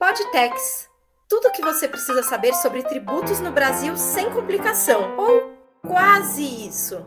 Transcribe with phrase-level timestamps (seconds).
[0.00, 0.88] Podtex.
[1.28, 7.04] Tudo o que você precisa saber sobre tributos no Brasil sem complicação, ou quase isso.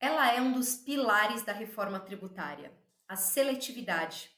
[0.00, 2.72] Ela é um dos pilares da reforma tributária,
[3.06, 4.30] a seletividade.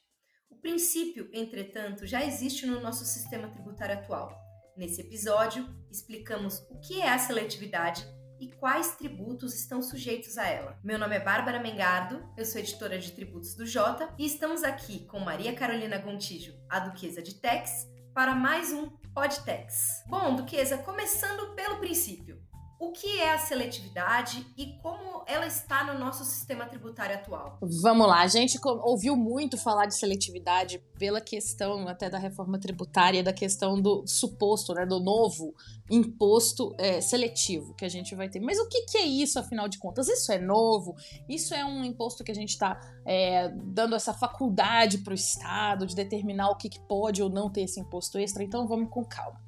[0.49, 4.37] O princípio, entretanto, já existe no nosso sistema tributário atual.
[4.75, 8.05] Nesse episódio, explicamos o que é a seletividade
[8.41, 10.79] e quais tributos estão sujeitos a ela.
[10.83, 15.05] Meu nome é Bárbara Mengardo, eu sou editora de tributos do Jota e estamos aqui
[15.05, 20.03] com Maria Carolina Gontijo, a Duquesa de Tex, para mais um Podtex.
[20.07, 22.41] Bom, Duquesa, começando pelo princípio.
[22.79, 27.59] O que é a seletividade e como ela está no nosso sistema tributário atual?
[27.61, 33.23] Vamos lá, a gente ouviu muito falar de seletividade pela questão até da reforma tributária,
[33.23, 35.53] da questão do suposto, né, do novo
[35.91, 38.39] imposto é, seletivo que a gente vai ter.
[38.39, 40.07] Mas o que, que, é isso, afinal de contas?
[40.07, 40.95] Isso é novo?
[41.27, 45.85] Isso é um imposto que a gente está é, dando essa faculdade para o Estado
[45.85, 48.41] de determinar o que, que pode ou não ter esse imposto extra?
[48.41, 49.39] Então vamos com calma.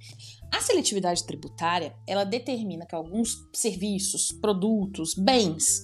[0.52, 5.82] A seletividade tributária, ela determina que alguns serviços, produtos, bens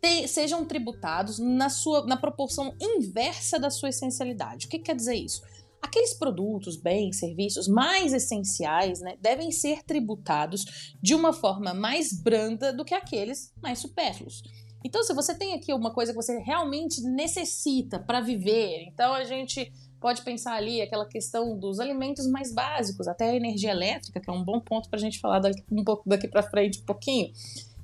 [0.00, 4.66] te, sejam tributados na, sua, na proporção inversa da sua essencialidade.
[4.66, 5.42] O que quer dizer isso?
[5.82, 12.72] Aqueles produtos, bens, serviços mais essenciais né, devem ser tributados de uma forma mais branda
[12.72, 14.42] do que aqueles mais supérfluos.
[14.84, 19.24] Então, se você tem aqui uma coisa que você realmente necessita para viver, então a
[19.24, 19.70] gente
[20.00, 24.32] pode pensar ali aquela questão dos alimentos mais básicos, até a energia elétrica, que é
[24.32, 27.30] um bom ponto para a gente falar daqui, um pouco daqui para frente um pouquinho.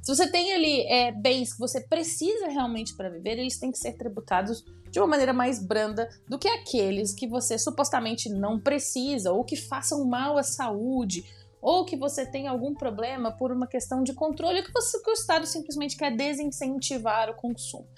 [0.07, 3.79] Se você tem ali é, bens que você precisa realmente para viver, eles têm que
[3.79, 9.33] ser tributados de uma maneira mais branda do que aqueles que você supostamente não precisa
[9.33, 11.25] ou que façam mal à saúde
[11.61, 15.13] ou que você tem algum problema por uma questão de controle que, você, que o
[15.13, 17.89] Estado simplesmente quer desincentivar o consumo.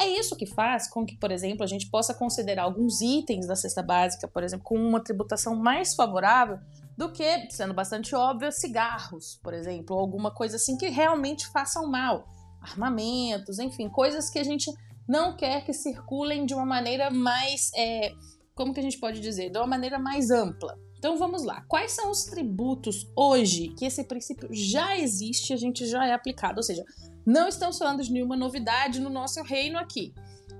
[0.00, 3.54] É isso que faz com que, por exemplo, a gente possa considerar alguns itens da
[3.54, 6.58] cesta básica, por exemplo, com uma tributação mais favorável
[6.98, 11.88] do que, sendo bastante óbvio, cigarros, por exemplo, ou alguma coisa assim que realmente façam
[11.88, 12.26] mal.
[12.60, 14.68] Armamentos, enfim, coisas que a gente
[15.08, 17.70] não quer que circulem de uma maneira mais.
[17.76, 18.12] É,
[18.52, 19.48] como que a gente pode dizer?
[19.48, 20.76] De uma maneira mais ampla.
[20.98, 21.64] Então vamos lá.
[21.68, 26.56] Quais são os tributos hoje que esse princípio já existe, a gente já é aplicado?
[26.56, 26.84] Ou seja,
[27.24, 30.12] não estamos falando de nenhuma novidade no nosso reino aqui.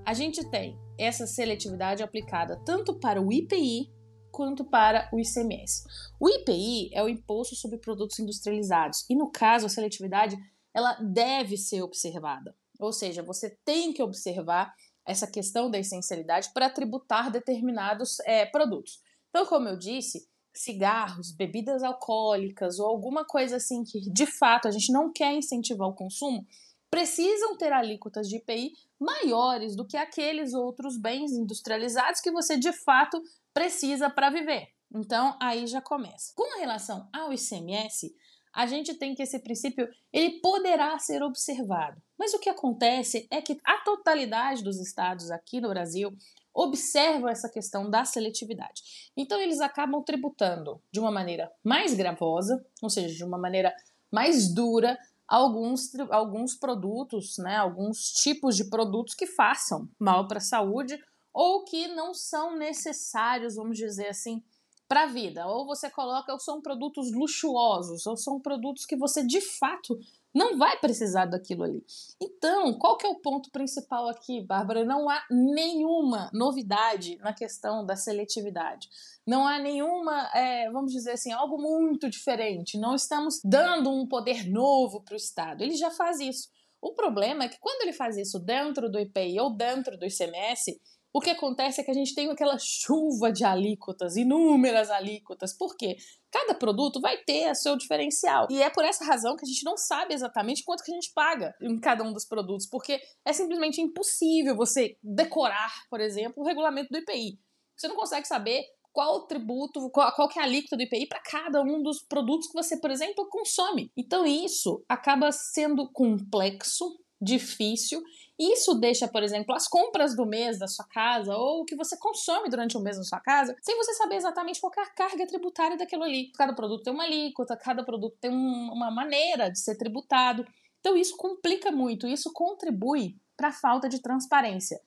[0.06, 3.90] A gente tem essa seletividade aplicada tanto para o IPI
[4.38, 5.82] quanto para o ICMS.
[6.20, 10.36] O IPI é o Imposto sobre Produtos Industrializados e no caso a seletividade
[10.72, 12.54] ela deve ser observada.
[12.78, 14.72] Ou seja, você tem que observar
[15.04, 19.00] essa questão da essencialidade para tributar determinados é, produtos.
[19.28, 24.70] Então, como eu disse, cigarros, bebidas alcoólicas ou alguma coisa assim que de fato a
[24.70, 26.46] gente não quer incentivar o consumo,
[26.88, 32.72] precisam ter alíquotas de IPI maiores do que aqueles outros bens industrializados que você de
[32.72, 33.20] fato
[33.52, 34.68] precisa para viver.
[34.94, 36.32] Então, aí já começa.
[36.34, 38.14] Com relação ao ICMS,
[38.54, 42.00] a gente tem que esse princípio ele poderá ser observado.
[42.18, 46.10] Mas o que acontece é que a totalidade dos estados aqui no Brasil
[46.54, 49.10] observam essa questão da seletividade.
[49.16, 53.72] Então, eles acabam tributando de uma maneira mais gravosa, ou seja, de uma maneira
[54.10, 54.98] mais dura,
[55.28, 60.98] alguns, alguns produtos, né, alguns tipos de produtos que façam mal para a saúde
[61.38, 64.42] ou que não são necessários, vamos dizer assim,
[64.88, 65.46] para a vida.
[65.46, 69.96] Ou você coloca, ou são produtos luxuosos, ou são produtos que você de fato
[70.34, 71.80] não vai precisar daquilo ali.
[72.20, 74.84] Então, qual que é o ponto principal aqui, Bárbara?
[74.84, 78.88] Não há nenhuma novidade na questão da seletividade.
[79.24, 82.76] Não há nenhuma, é, vamos dizer assim, algo muito diferente.
[82.76, 85.62] Não estamos dando um poder novo para o Estado.
[85.62, 86.48] Ele já faz isso.
[86.80, 90.80] O problema é que quando ele faz isso dentro do IPI ou dentro do ICMS,
[91.12, 95.56] o que acontece é que a gente tem aquela chuva de alíquotas, inúmeras alíquotas.
[95.56, 95.96] Por quê?
[96.30, 98.46] Cada produto vai ter seu diferencial.
[98.50, 101.12] E é por essa razão que a gente não sabe exatamente quanto que a gente
[101.14, 106.46] paga em cada um dos produtos, porque é simplesmente impossível você decorar, por exemplo, o
[106.46, 107.38] regulamento do IPI.
[107.74, 111.22] Você não consegue saber qual tributo, qual, qual que é a alíquota do IPI para
[111.22, 113.90] cada um dos produtos que você, por exemplo, consome.
[113.96, 118.02] Então isso acaba sendo complexo, difícil
[118.38, 121.96] isso deixa, por exemplo, as compras do mês da sua casa ou o que você
[121.96, 125.26] consome durante o mês na sua casa, sem você saber exatamente qual é a carga
[125.26, 126.30] tributária daquilo ali.
[126.32, 130.46] Cada produto tem uma alíquota, cada produto tem um, uma maneira de ser tributado.
[130.78, 134.80] Então isso complica muito, isso contribui para a falta de transparência.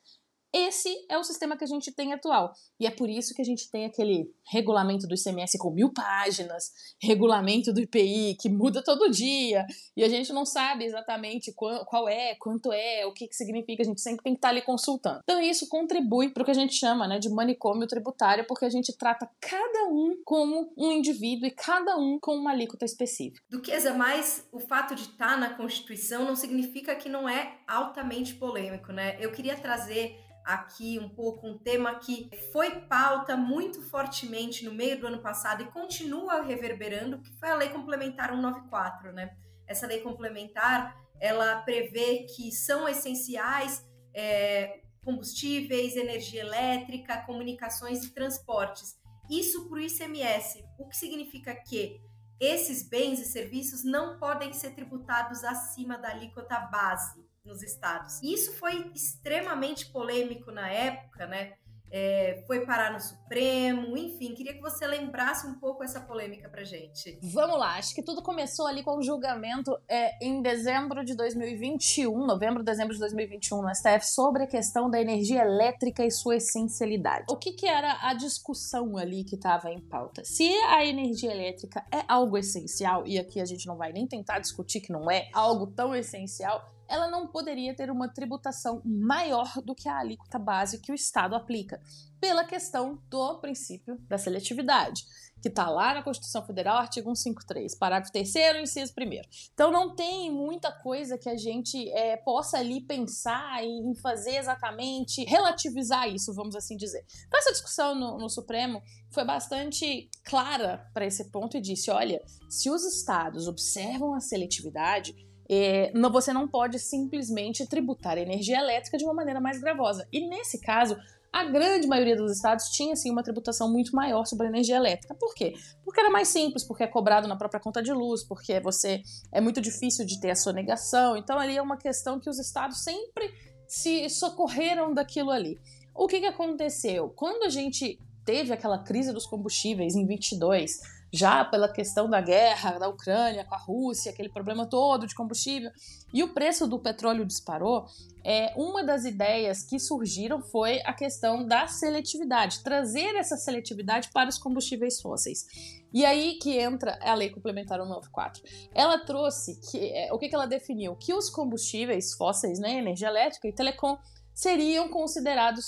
[0.53, 2.53] Esse é o sistema que a gente tem atual.
[2.79, 6.71] E é por isso que a gente tem aquele regulamento do ICMS com mil páginas,
[7.01, 9.65] regulamento do IPI que muda todo dia,
[9.95, 13.85] e a gente não sabe exatamente qual, é, quanto é, o que, que significa, a
[13.85, 15.21] gente sempre tem que estar ali consultando.
[15.23, 18.69] Então isso contribui para o que a gente chama né, de manicômio tributário, porque a
[18.69, 23.41] gente trata cada um como um indivíduo e cada um com uma alíquota específica.
[23.49, 28.91] Duquesa, mas o fato de estar na Constituição não significa que não é altamente polêmico,
[28.91, 29.17] né?
[29.19, 34.99] Eu queria trazer aqui um pouco um tema que foi pauta muito fortemente no meio
[34.99, 39.35] do ano passado e continua reverberando, que foi a Lei Complementar 194, né?
[39.67, 48.99] Essa lei complementar, ela prevê que são essenciais é, combustíveis, energia elétrica, comunicações e transportes.
[49.29, 52.01] Isso para o ICMS, o que significa que
[52.37, 58.21] esses bens e serviços não podem ser tributados acima da alíquota base nos estados.
[58.21, 61.53] Isso foi extremamente polêmico na época, né?
[61.93, 66.63] É, foi parar no Supremo, enfim, queria que você lembrasse um pouco essa polêmica pra
[66.63, 67.19] gente.
[67.21, 72.25] Vamos lá, acho que tudo começou ali com o julgamento é, em dezembro de 2021,
[72.25, 77.25] novembro, dezembro de 2021 no STF, sobre a questão da energia elétrica e sua essencialidade.
[77.29, 80.23] O que, que era a discussão ali que estava em pauta?
[80.23, 84.39] Se a energia elétrica é algo essencial, e aqui a gente não vai nem tentar
[84.39, 89.73] discutir que não é algo tão essencial, ela não poderia ter uma tributação maior do
[89.73, 91.81] que a alíquota base que o Estado aplica,
[92.19, 95.05] pela questão do princípio da seletividade,
[95.41, 99.21] que está lá na Constituição Federal, artigo 153, parágrafo 3 inciso 1
[99.53, 105.23] Então não tem muita coisa que a gente é, possa ali pensar em fazer exatamente,
[105.23, 107.03] relativizar isso, vamos assim dizer.
[107.25, 112.21] Então essa discussão no, no Supremo foi bastante clara para esse ponto e disse, olha,
[112.49, 115.15] se os estados observam a seletividade,
[115.53, 120.07] é, não, você não pode simplesmente tributar a energia elétrica de uma maneira mais gravosa.
[120.09, 120.95] E nesse caso,
[121.31, 125.13] a grande maioria dos estados tinha sim uma tributação muito maior sobre a energia elétrica.
[125.13, 125.53] Por quê?
[125.83, 129.41] Porque era mais simples, porque é cobrado na própria conta de luz, porque você é
[129.41, 131.17] muito difícil de ter a sonegação.
[131.17, 133.33] Então ali é uma questão que os estados sempre
[133.67, 135.59] se socorreram daquilo ali.
[135.93, 137.09] O que, que aconteceu?
[137.09, 140.79] Quando a gente teve aquela crise dos combustíveis em 22,
[141.13, 145.69] já pela questão da guerra da Ucrânia com a Rússia, aquele problema todo de combustível,
[146.13, 147.85] e o preço do petróleo disparou,
[148.23, 154.29] é, uma das ideias que surgiram foi a questão da seletividade, trazer essa seletividade para
[154.29, 155.45] os combustíveis fósseis.
[155.93, 158.41] E aí que entra a Lei Complementar 194.
[158.73, 160.95] Ela trouxe que é, o que, que ela definiu?
[160.95, 163.97] Que os combustíveis fósseis, né, energia elétrica e telecom,
[164.33, 165.65] seriam considerados,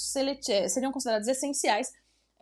[0.69, 1.91] seriam considerados essenciais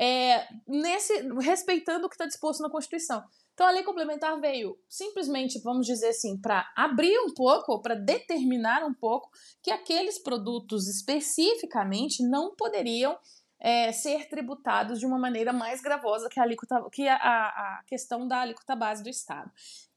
[0.01, 3.23] é, nesse respeitando o que está disposto na Constituição.
[3.53, 7.93] Então a lei complementar veio simplesmente, vamos dizer assim, para abrir um pouco, ou para
[7.93, 9.29] determinar um pouco
[9.61, 13.15] que aqueles produtos especificamente não poderiam
[13.59, 18.27] é, ser tributados de uma maneira mais gravosa que a, alíquota, que a, a questão
[18.27, 19.51] da alíquota base do Estado.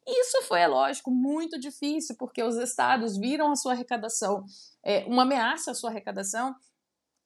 [0.06, 4.44] Isso foi, é lógico, muito difícil, porque os estados viram a sua arrecadação,
[4.82, 6.54] é, uma ameaça à sua arrecadação,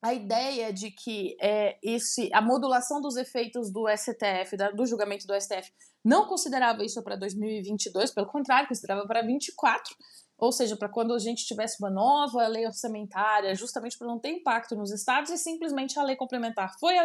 [0.01, 5.27] a ideia de que é, esse, a modulação dos efeitos do STF, da, do julgamento
[5.27, 5.71] do STF,
[6.03, 9.95] não considerava isso para 2022, pelo contrário, considerava para 2024,
[10.39, 14.29] ou seja, para quando a gente tivesse uma nova lei orçamentária, justamente para não ter
[14.29, 16.95] impacto nos estados, e simplesmente a lei complementar foi,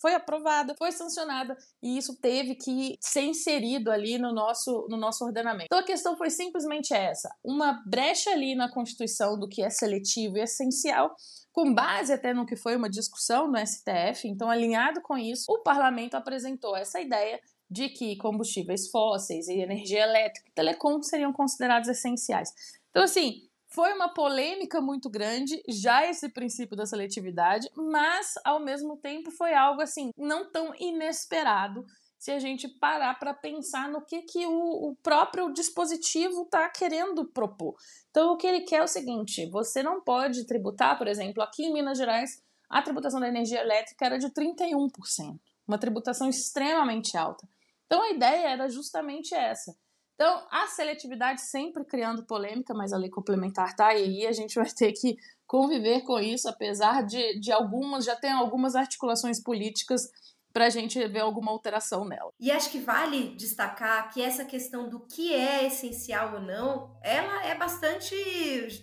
[0.00, 5.24] foi aprovada, foi sancionada, e isso teve que ser inserido ali no nosso, no nosso
[5.24, 5.66] ordenamento.
[5.66, 10.38] Então a questão foi simplesmente essa: uma brecha ali na Constituição do que é seletivo
[10.38, 11.14] e essencial
[11.52, 15.58] com base até no que foi uma discussão no STF, então alinhado com isso, o
[15.60, 17.40] parlamento apresentou essa ideia
[17.70, 22.50] de que combustíveis fósseis e energia elétrica e telecom seriam considerados essenciais.
[22.90, 28.96] Então, assim, foi uma polêmica muito grande, já esse princípio da seletividade, mas ao mesmo
[28.96, 31.84] tempo foi algo assim, não tão inesperado
[32.18, 37.24] se a gente parar para pensar no que, que o, o próprio dispositivo está querendo
[37.26, 37.76] propor.
[38.10, 41.66] Então, o que ele quer é o seguinte: você não pode tributar, por exemplo, aqui
[41.66, 47.48] em Minas Gerais, a tributação da energia elétrica era de 31%, uma tributação extremamente alta.
[47.86, 49.76] Então, a ideia era justamente essa.
[50.20, 54.68] Então, a seletividade sempre criando polêmica, mas a lei complementar tá aí, a gente vai
[54.68, 60.10] ter que conviver com isso, apesar de, de algumas, já tem algumas articulações políticas
[60.52, 62.32] para a gente ver alguma alteração nela.
[62.40, 67.46] E acho que vale destacar que essa questão do que é essencial ou não, ela
[67.46, 68.12] é bastante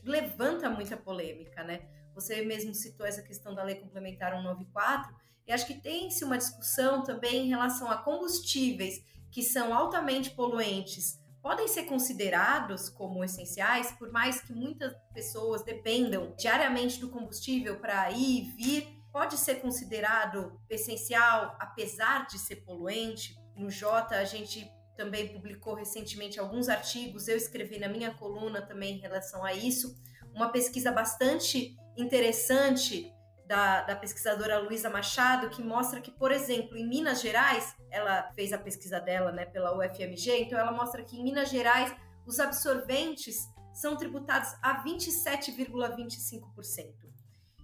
[0.05, 1.81] levanta muita polêmica, né?
[2.13, 5.13] Você mesmo citou essa questão da lei complementar 194,
[5.45, 11.24] e acho que tem-se uma discussão também em relação a combustíveis que são altamente poluentes
[11.45, 18.09] podem ser considerados como essenciais, por mais que muitas pessoas dependam diariamente do combustível para
[18.09, 23.37] ir e vir, pode ser considerado essencial, apesar de ser poluente.
[23.55, 28.95] No Jota, a gente também publicou recentemente alguns artigos, eu escrevi na minha coluna também
[28.95, 29.95] em relação a isso,
[30.33, 33.13] uma pesquisa bastante interessante
[33.47, 38.51] da, da pesquisadora Luísa Machado, que mostra que, por exemplo, em Minas Gerais, ela fez
[38.51, 43.47] a pesquisa dela né, pela UFMG, então ela mostra que em Minas Gerais os absorventes
[43.73, 46.93] são tributados a 27,25%.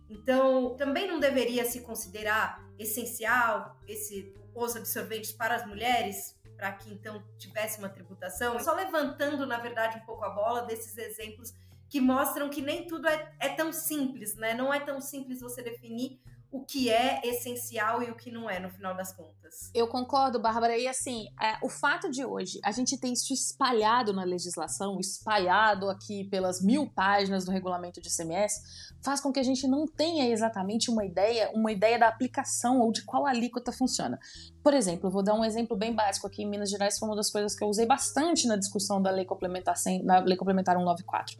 [0.09, 6.93] Então, também não deveria se considerar essencial esse os absorventes para as mulheres, para que
[6.93, 8.59] então tivesse uma tributação.
[8.59, 11.53] Só levantando, na verdade, um pouco a bola desses exemplos
[11.91, 14.53] que mostram que nem tudo é, é tão simples, né?
[14.53, 18.62] Não é tão simples você definir o que é essencial e o que não é,
[18.62, 19.40] no final das contas.
[19.74, 20.77] Eu concordo, Bárbara.
[20.77, 25.89] E assim, é, o fato de hoje a gente ter isso espalhado na legislação, espalhado
[25.89, 28.62] aqui pelas mil páginas do regulamento de ICMS,
[29.01, 32.91] faz com que a gente não tenha exatamente uma ideia, uma ideia da aplicação ou
[32.91, 34.20] de qual alíquota funciona.
[34.63, 37.29] Por exemplo, vou dar um exemplo bem básico aqui em Minas Gerais, foi uma das
[37.29, 41.38] coisas que eu usei bastante na discussão da lei complementar, na lei complementar 194.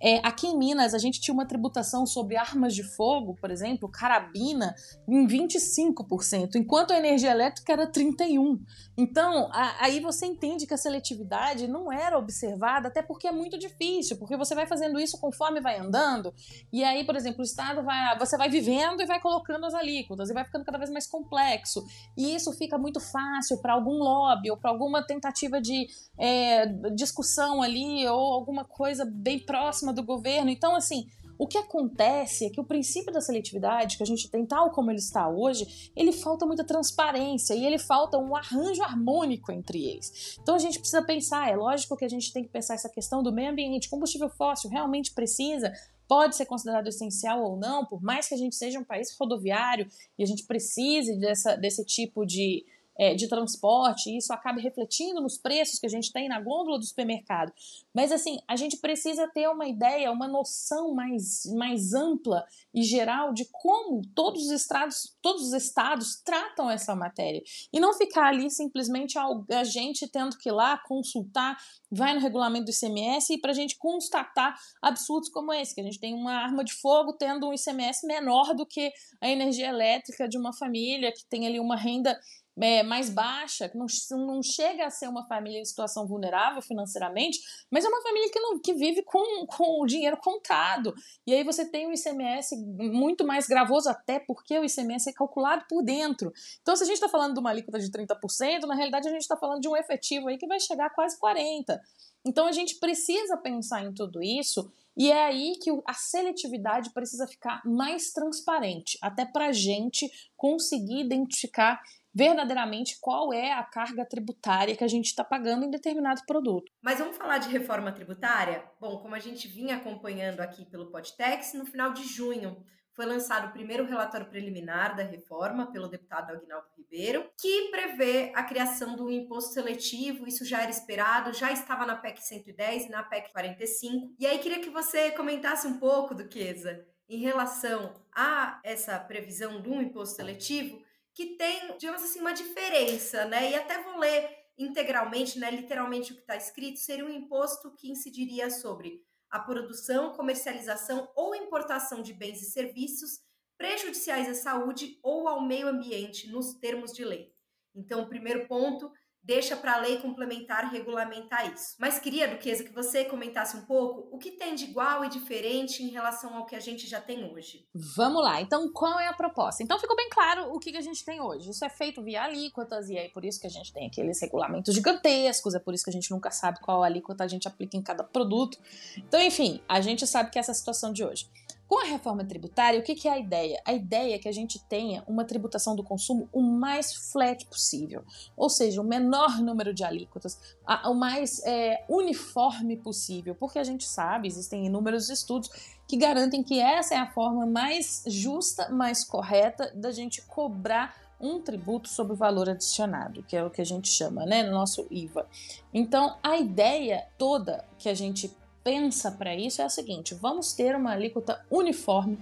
[0.00, 3.88] É, aqui em Minas, a gente tinha uma tributação sobre armas de fogo, por exemplo,
[3.88, 4.74] carabina,
[5.06, 8.60] em 25%, enquanto a energia elétrica era 31%.
[8.96, 13.58] Então, a, aí você entende que a seletividade não era observada, até porque é muito
[13.58, 16.32] difícil, porque você vai fazendo isso conforme vai andando,
[16.72, 20.30] e aí, por exemplo, o Estado vai, você vai vivendo e vai colocando as alíquotas,
[20.30, 21.84] e vai ficando cada vez mais complexo.
[22.16, 25.86] E isso fica fica muito fácil para algum lobby ou para alguma tentativa de
[26.18, 30.50] é, discussão ali ou alguma coisa bem próxima do governo.
[30.50, 31.06] Então, assim,
[31.44, 34.90] o que acontece é que o princípio da seletividade, que a gente tem tal como
[34.90, 40.38] ele está hoje, ele falta muita transparência e ele falta um arranjo harmônico entre eles.
[40.40, 43.22] Então a gente precisa pensar, é lógico que a gente tem que pensar essa questão
[43.22, 45.70] do meio ambiente, combustível fóssil realmente precisa
[46.08, 49.86] pode ser considerado essencial ou não, por mais que a gente seja um país rodoviário
[50.18, 52.64] e a gente precise dessa, desse tipo de,
[52.98, 56.78] é, de transporte, e isso acabe refletindo nos preços que a gente tem na gôndola
[56.78, 57.52] do supermercado.
[57.92, 63.32] Mas assim, a gente precisa ter uma ideia, uma noção mais, mais ampla e geral
[63.32, 67.42] de como todos os estados, todos os estados tratam essa matéria.
[67.72, 71.56] E não ficar ali simplesmente a gente tendo que ir lá consultar,
[71.90, 75.84] vai no regulamento do ICMS e para a gente constatar absurdos como esse, que a
[75.84, 80.28] gente tem uma arma de fogo tendo um ICMS menor do que a energia elétrica
[80.28, 82.18] de uma família que tem ali uma renda
[82.60, 87.40] é, mais baixa, que não, não chega a ser uma família em situação vulnerável financeiramente,
[87.70, 90.94] mas é uma família que, não, que vive com, com o dinheiro contado.
[91.26, 92.56] E aí você tem o ICMS
[92.92, 96.32] muito mais gravoso, até porque o ICMS é calculado por dentro.
[96.62, 99.22] Então, se a gente está falando de uma alíquota de 30%, na realidade a gente
[99.22, 101.78] está falando de um efetivo aí que vai chegar a quase 40%.
[102.26, 107.26] Então a gente precisa pensar em tudo isso e é aí que a seletividade precisa
[107.26, 111.82] ficar mais transparente, até para a gente conseguir identificar
[112.14, 116.70] verdadeiramente qual é a carga tributária que a gente está pagando em determinado produto.
[116.80, 118.64] Mas vamos falar de reforma tributária?
[118.80, 122.56] Bom, como a gente vinha acompanhando aqui pelo Podtex, no final de junho
[122.94, 128.44] foi lançado o primeiro relatório preliminar da reforma pelo deputado Agnaldo Ribeiro, que prevê a
[128.44, 130.28] criação do imposto seletivo.
[130.28, 134.14] Isso já era esperado, já estava na PEC 110 e na PEC 45.
[134.16, 139.74] E aí queria que você comentasse um pouco, Duquesa, em relação a essa previsão do
[139.74, 140.80] imposto seletivo
[141.14, 143.52] que tem, digamos assim, uma diferença, né?
[143.52, 144.28] E até vou ler
[144.58, 150.12] integralmente, né, literalmente o que está escrito, seria um imposto que incidiria sobre a produção,
[150.12, 153.20] comercialização ou importação de bens e serviços
[153.58, 157.32] prejudiciais à saúde ou ao meio ambiente, nos termos de lei.
[157.74, 158.92] Então, o primeiro ponto
[159.24, 161.74] deixa para a lei complementar regulamentar isso.
[161.78, 165.82] Mas queria, Duquesa, que você comentasse um pouco o que tem de igual e diferente
[165.82, 167.66] em relação ao que a gente já tem hoje.
[167.96, 169.62] Vamos lá, então qual é a proposta?
[169.62, 171.50] Então ficou bem claro o que a gente tem hoje.
[171.50, 174.74] Isso é feito via alíquotas e é por isso que a gente tem aqueles regulamentos
[174.74, 177.82] gigantescos, é por isso que a gente nunca sabe qual alíquota a gente aplica em
[177.82, 178.58] cada produto.
[178.96, 181.28] Então, enfim, a gente sabe que é essa situação de hoje.
[181.74, 183.60] Com a reforma tributária, o que, que, é a ideia?
[183.64, 188.04] A ideia é que a gente tenha uma tributação do consumo o mais flat possível,
[188.36, 193.64] ou seja, o menor número de alíquotas, a, o mais é, uniforme possível, porque a
[193.64, 195.50] gente sabe, existem inúmeros estudos
[195.88, 201.40] que garantem que essa é a forma mais justa, mais correta da gente cobrar um
[201.40, 204.86] tributo sobre o valor adicionado, que é o que a gente chama, né, no nosso
[204.92, 205.26] IVA.
[205.72, 208.32] Então, a ideia toda que a gente
[208.64, 212.18] pensa para isso é a seguinte: vamos ter uma alíquota uniforme,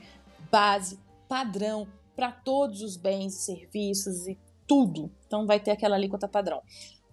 [0.51, 5.11] base, padrão para todos os bens e serviços e tudo.
[5.27, 6.61] Então vai ter aquela alíquota padrão.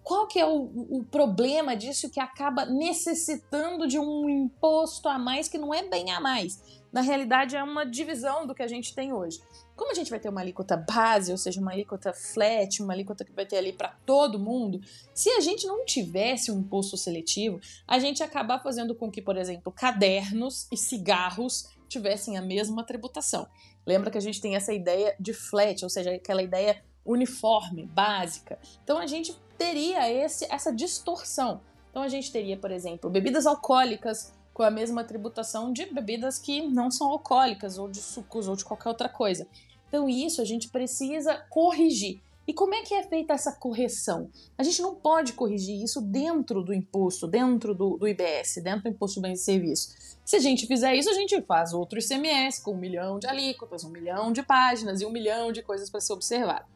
[0.02, 5.48] qual que é o, o, problema disso que acaba necessitando de um imposto a mais
[5.48, 6.80] que não é bem a mais?
[6.92, 9.40] Na realidade, é uma divisão do que a gente tem hoje.
[9.80, 13.24] Como a gente vai ter uma alíquota base, ou seja, uma alíquota flat, uma alíquota
[13.24, 14.78] que vai ter ali para todo mundo,
[15.14, 17.58] se a gente não tivesse um imposto seletivo,
[17.88, 23.46] a gente acabar fazendo com que, por exemplo, cadernos e cigarros tivessem a mesma tributação.
[23.86, 28.58] Lembra que a gente tem essa ideia de flat, ou seja, aquela ideia uniforme, básica.
[28.84, 31.62] Então a gente teria esse, essa distorção.
[31.88, 36.60] Então a gente teria, por exemplo, bebidas alcoólicas com a mesma tributação de bebidas que
[36.60, 39.48] não são alcoólicas, ou de sucos, ou de qualquer outra coisa.
[39.90, 42.20] Então, isso a gente precisa corrigir.
[42.46, 44.30] E como é que é feita essa correção?
[44.56, 48.88] A gente não pode corrigir isso dentro do imposto, dentro do, do IBS, dentro do
[48.88, 50.16] Imposto de Bens e Serviços.
[50.24, 53.82] Se a gente fizer isso, a gente faz outro ICMS com um milhão de alíquotas,
[53.82, 56.66] um milhão de páginas e um milhão de coisas para ser observado.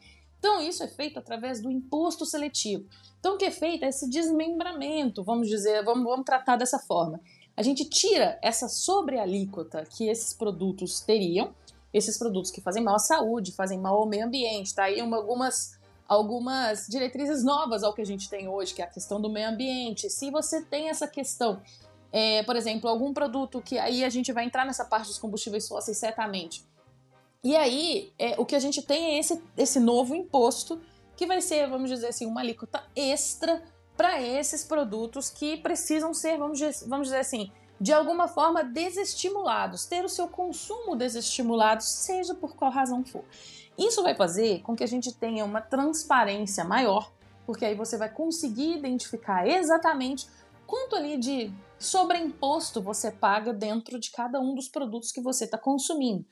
[0.41, 2.85] Então, isso é feito através do imposto seletivo.
[3.21, 7.21] Então, o que é feito é esse desmembramento, vamos dizer, vamos, vamos tratar dessa forma.
[7.57, 11.55] A gente tira essa sobrealíquota que esses produtos teriam
[11.95, 14.75] esses produtos que fazem mal à saúde, fazem mal ao meio ambiente.
[14.75, 18.85] Tá aí uma, algumas, algumas diretrizes novas ao que a gente tem hoje, que é
[18.85, 20.11] a questão do meio ambiente.
[20.11, 21.63] Se você tem essa questão,
[22.11, 25.69] é, por exemplo, algum produto que aí a gente vai entrar nessa parte dos combustíveis
[25.69, 26.67] fósseis certamente.
[27.45, 30.81] E aí, é, o que a gente tem é esse, esse novo imposto
[31.17, 33.63] que vai ser, vamos dizer assim, uma alíquota extra
[33.97, 39.85] para esses produtos que precisam ser, vamos dizer, vamos dizer assim, de alguma forma desestimulados,
[39.85, 43.25] ter o seu consumo desestimulado, seja por qual razão for.
[43.77, 47.13] Isso vai fazer com que a gente tenha uma transparência maior,
[47.45, 50.29] porque aí você vai conseguir identificar exatamente
[50.67, 55.59] quanto ali de sobreimposto você paga dentro de cada um dos produtos que você está
[55.59, 56.25] consumindo.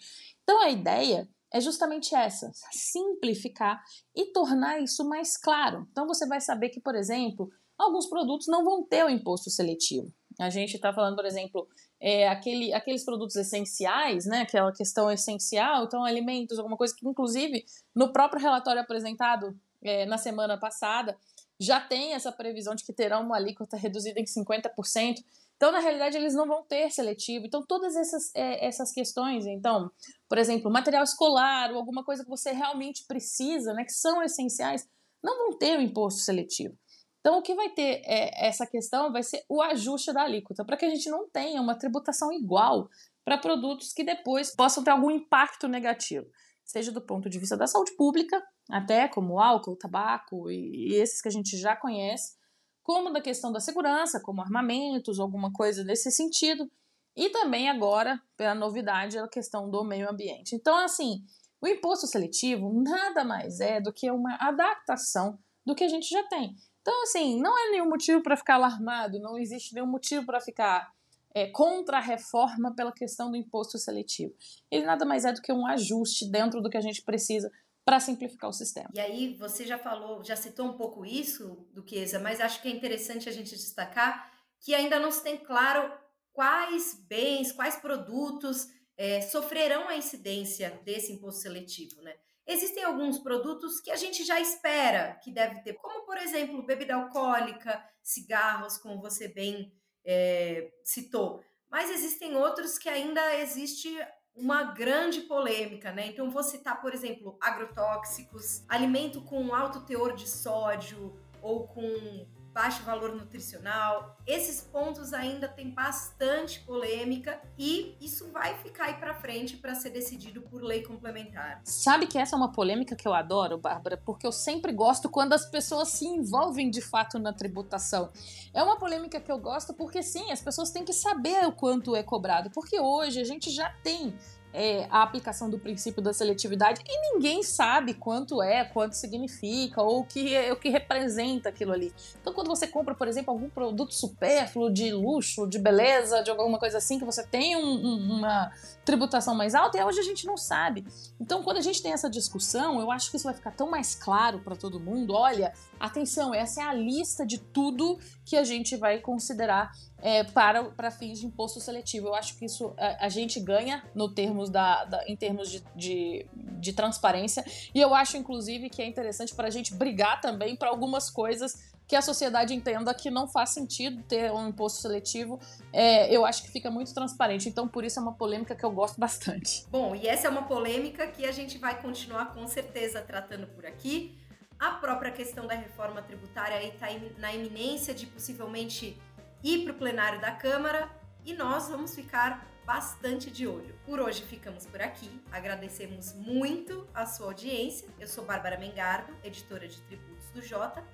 [0.42, 3.82] Então a ideia é justamente essa: simplificar
[4.14, 5.86] e tornar isso mais claro.
[5.90, 10.12] Então você vai saber que, por exemplo, alguns produtos não vão ter o imposto seletivo.
[10.40, 11.68] A gente está falando, por exemplo,
[12.00, 14.40] é, aquele, aqueles produtos essenciais, né?
[14.40, 17.64] Aquela questão essencial, então alimentos, alguma coisa que, inclusive,
[17.94, 21.16] no próprio relatório apresentado é, na semana passada,
[21.60, 25.22] já tem essa previsão de que terão uma alíquota reduzida em 50%.
[25.56, 27.46] Então, na realidade, eles não vão ter seletivo.
[27.46, 29.88] Então, todas essas, é, essas questões, então,
[30.28, 34.88] por exemplo, material escolar ou alguma coisa que você realmente precisa, né, que são essenciais,
[35.22, 36.76] não vão ter o imposto seletivo.
[37.22, 40.76] Então, o que vai ter é, essa questão vai ser o ajuste da alíquota, para
[40.76, 42.90] que a gente não tenha uma tributação igual
[43.24, 46.26] para produtos que depois possam ter algum impacto negativo,
[46.64, 51.22] seja do ponto de vista da saúde pública, até como álcool, tabaco e, e esses
[51.22, 52.34] que a gente já conhece,
[52.82, 56.68] como da questão da segurança, como armamentos, alguma coisa desse sentido,
[57.14, 60.56] e também agora, pela novidade, a questão do meio ambiente.
[60.56, 61.22] Então, assim,
[61.60, 66.24] o imposto seletivo nada mais é do que uma adaptação do que a gente já
[66.24, 66.56] tem.
[66.82, 70.92] Então, assim, não é nenhum motivo para ficar alarmado, não existe nenhum motivo para ficar
[71.34, 74.34] é, contra a reforma pela questão do imposto seletivo.
[74.70, 77.50] Ele nada mais é do que um ajuste dentro do que a gente precisa
[77.84, 78.90] para simplificar o sistema.
[78.94, 82.70] E aí, você já falou, já citou um pouco isso, Duquesa, mas acho que é
[82.70, 85.92] interessante a gente destacar que ainda não se tem claro
[86.32, 92.14] quais bens, quais produtos é, sofrerão a incidência desse imposto seletivo, né?
[92.46, 96.94] Existem alguns produtos que a gente já espera que deve ter, como por exemplo bebida
[96.94, 99.72] alcoólica, cigarros, como você bem
[100.04, 101.42] é, citou.
[101.70, 103.96] Mas existem outros que ainda existe
[104.34, 106.06] uma grande polêmica, né?
[106.06, 112.82] Então vou citar, por exemplo, agrotóxicos, alimento com alto teor de sódio ou com baixo
[112.82, 114.16] valor nutricional.
[114.26, 119.90] Esses pontos ainda tem bastante polêmica e isso vai ficar aí para frente para ser
[119.90, 121.60] decidido por lei complementar.
[121.64, 125.32] Sabe que essa é uma polêmica que eu adoro, Bárbara, porque eu sempre gosto quando
[125.32, 128.10] as pessoas se envolvem de fato na tributação.
[128.52, 131.96] É uma polêmica que eu gosto porque sim, as pessoas têm que saber o quanto
[131.96, 134.14] é cobrado, porque hoje a gente já tem
[134.52, 140.00] é, a aplicação do princípio da seletividade e ninguém sabe quanto é, quanto significa ou
[140.00, 141.92] o que, o que representa aquilo ali.
[142.20, 146.58] Então, quando você compra, por exemplo, algum produto supérfluo de luxo, de beleza, de alguma
[146.58, 148.52] coisa assim, que você tem um, uma
[148.84, 150.84] tributação mais alta, e hoje a gente não sabe.
[151.20, 153.94] Então, quando a gente tem essa discussão, eu acho que isso vai ficar tão mais
[153.94, 155.14] claro para todo mundo.
[155.14, 160.64] Olha, atenção, essa é a lista de tudo que a gente vai considerar é, para,
[160.64, 162.08] para fins de imposto seletivo.
[162.08, 165.62] Eu acho que isso a, a gente ganha no termos da, da em termos de,
[165.76, 167.44] de, de, transparência.
[167.72, 171.71] E eu acho, inclusive, que é interessante para a gente brigar também para algumas coisas
[171.86, 175.38] que a sociedade entenda que não faz sentido ter um imposto seletivo.
[175.72, 177.48] É, eu acho que fica muito transparente.
[177.48, 179.66] Então, por isso é uma polêmica que eu gosto bastante.
[179.70, 183.66] Bom, e essa é uma polêmica que a gente vai continuar com certeza tratando por
[183.66, 184.18] aqui.
[184.58, 186.86] A própria questão da reforma tributária está
[187.18, 188.96] na iminência de possivelmente
[189.42, 190.88] ir para o plenário da Câmara
[191.24, 193.74] e nós vamos ficar bastante de olho.
[193.84, 195.10] Por hoje ficamos por aqui.
[195.30, 197.88] Agradecemos muito a sua audiência.
[197.98, 200.84] Eu sou Bárbara Mengardo, editora de tributos do Jota,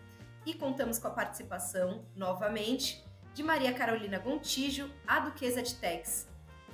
[0.46, 6.26] e contamos com a participação, novamente, de Maria Carolina Gontijo, a Duquesa de Tex.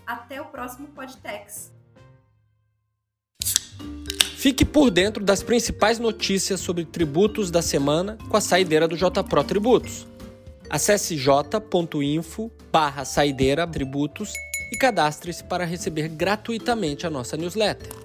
[0.06, 1.72] Até o próximo Podtex.
[4.36, 9.42] Fique por dentro das principais notícias sobre tributos da semana com a saideira do JPRO
[9.44, 10.06] Tributos.
[10.68, 14.34] Acesse j.info barra saideira tributos
[14.72, 18.03] e cadastre-se para receber gratuitamente a nossa newsletter.